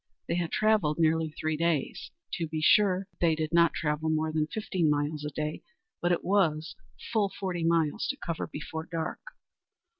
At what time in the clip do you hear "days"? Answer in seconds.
1.55-2.09